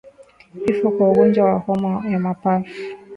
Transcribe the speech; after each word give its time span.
Vifo 0.53 0.91
kwa 0.91 1.09
ugonjwa 1.09 1.45
wa 1.45 1.59
homa 1.59 2.07
ya 2.09 2.19
mapafu 2.19 2.69